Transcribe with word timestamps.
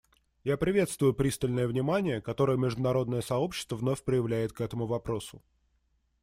Я 0.43 0.57
приветствую 0.57 1.13
пристальное 1.13 1.67
внимание, 1.67 2.21
которое 2.23 2.57
международное 2.57 3.21
сообщество 3.21 3.75
вновь 3.75 4.03
проявляет 4.03 4.51
к 4.51 4.59
этому 4.59 4.87
вопросу. 4.87 5.43